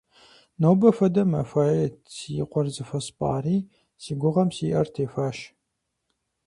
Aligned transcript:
Нобэ 0.61 0.89
хуэдэ 0.95 1.23
зы 1.25 1.29
махуает 1.31 1.95
си 2.15 2.31
къуэр 2.51 2.67
зыхуэспӀари, 2.75 3.57
си 4.01 4.11
гугъэм 4.19 4.49
си 4.55 4.65
Ӏэр 4.73 4.87
техуащ. 4.93 5.37